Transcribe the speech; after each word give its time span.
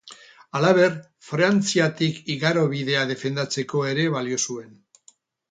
Halaber, 0.59 0.95
Frantziatik 1.27 2.17
igarobidea 2.37 3.05
defendatzeko 3.13 3.85
ere 3.93 4.09
balio 4.17 4.43
zuen. 4.49 4.75